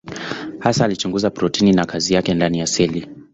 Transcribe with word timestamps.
Hasa 0.59 0.85
alichunguza 0.85 1.29
protini 1.29 1.73
na 1.73 1.85
kazi 1.85 2.13
yake 2.13 2.33
ndani 2.33 2.59
ya 2.59 2.67
seli. 2.67 3.07